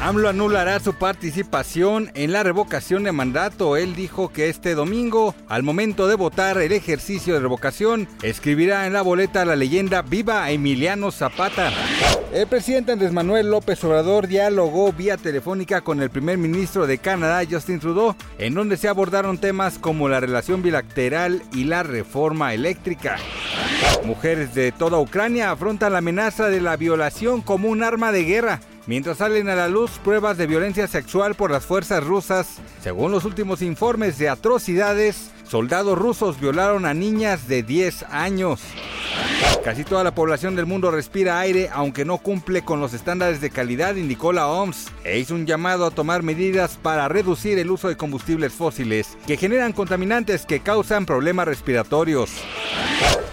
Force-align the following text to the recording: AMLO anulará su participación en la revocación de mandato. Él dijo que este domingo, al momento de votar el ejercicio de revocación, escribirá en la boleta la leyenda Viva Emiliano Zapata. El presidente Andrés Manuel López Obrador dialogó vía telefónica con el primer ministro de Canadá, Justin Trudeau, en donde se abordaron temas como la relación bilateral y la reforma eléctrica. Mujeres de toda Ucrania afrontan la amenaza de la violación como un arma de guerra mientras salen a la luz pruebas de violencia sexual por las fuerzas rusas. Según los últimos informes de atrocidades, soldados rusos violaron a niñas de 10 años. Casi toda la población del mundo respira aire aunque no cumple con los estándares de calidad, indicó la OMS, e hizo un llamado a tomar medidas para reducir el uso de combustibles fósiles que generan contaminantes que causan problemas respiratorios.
AMLO 0.00 0.28
anulará 0.28 0.78
su 0.78 0.94
participación 0.94 2.12
en 2.14 2.32
la 2.32 2.44
revocación 2.44 3.02
de 3.02 3.10
mandato. 3.10 3.76
Él 3.76 3.96
dijo 3.96 4.28
que 4.28 4.48
este 4.48 4.76
domingo, 4.76 5.34
al 5.48 5.64
momento 5.64 6.06
de 6.06 6.14
votar 6.14 6.56
el 6.58 6.70
ejercicio 6.70 7.34
de 7.34 7.40
revocación, 7.40 8.06
escribirá 8.22 8.86
en 8.86 8.92
la 8.92 9.02
boleta 9.02 9.44
la 9.44 9.56
leyenda 9.56 10.02
Viva 10.02 10.48
Emiliano 10.52 11.10
Zapata. 11.10 11.72
El 12.32 12.46
presidente 12.46 12.92
Andrés 12.92 13.12
Manuel 13.12 13.50
López 13.50 13.82
Obrador 13.82 14.28
dialogó 14.28 14.92
vía 14.92 15.16
telefónica 15.16 15.80
con 15.80 16.00
el 16.00 16.10
primer 16.10 16.38
ministro 16.38 16.86
de 16.86 16.98
Canadá, 16.98 17.42
Justin 17.50 17.80
Trudeau, 17.80 18.14
en 18.38 18.54
donde 18.54 18.76
se 18.76 18.86
abordaron 18.86 19.38
temas 19.38 19.78
como 19.78 20.08
la 20.08 20.20
relación 20.20 20.62
bilateral 20.62 21.42
y 21.52 21.64
la 21.64 21.82
reforma 21.82 22.54
eléctrica. 22.54 23.16
Mujeres 24.04 24.54
de 24.54 24.70
toda 24.70 25.00
Ucrania 25.00 25.50
afrontan 25.50 25.92
la 25.92 25.98
amenaza 25.98 26.48
de 26.48 26.60
la 26.60 26.76
violación 26.76 27.40
como 27.40 27.68
un 27.68 27.82
arma 27.82 28.12
de 28.12 28.24
guerra 28.24 28.60
mientras 28.88 29.18
salen 29.18 29.50
a 29.50 29.54
la 29.54 29.68
luz 29.68 29.92
pruebas 30.02 30.38
de 30.38 30.46
violencia 30.46 30.88
sexual 30.88 31.34
por 31.34 31.50
las 31.52 31.64
fuerzas 31.64 32.02
rusas. 32.02 32.56
Según 32.82 33.12
los 33.12 33.24
últimos 33.26 33.62
informes 33.62 34.18
de 34.18 34.30
atrocidades, 34.30 35.30
soldados 35.46 35.96
rusos 35.96 36.40
violaron 36.40 36.86
a 36.86 36.94
niñas 36.94 37.46
de 37.46 37.62
10 37.62 38.04
años. 38.04 38.60
Casi 39.62 39.84
toda 39.84 40.02
la 40.04 40.14
población 40.14 40.56
del 40.56 40.64
mundo 40.64 40.90
respira 40.90 41.38
aire 41.38 41.68
aunque 41.70 42.06
no 42.06 42.16
cumple 42.18 42.62
con 42.62 42.80
los 42.80 42.94
estándares 42.94 43.42
de 43.42 43.50
calidad, 43.50 43.94
indicó 43.94 44.32
la 44.32 44.48
OMS, 44.48 44.86
e 45.04 45.18
hizo 45.18 45.34
un 45.34 45.46
llamado 45.46 45.84
a 45.84 45.90
tomar 45.90 46.22
medidas 46.22 46.78
para 46.82 47.08
reducir 47.08 47.58
el 47.58 47.70
uso 47.70 47.88
de 47.88 47.96
combustibles 47.96 48.54
fósiles 48.54 49.18
que 49.26 49.36
generan 49.36 49.74
contaminantes 49.74 50.46
que 50.46 50.60
causan 50.60 51.04
problemas 51.04 51.46
respiratorios. 51.46 52.30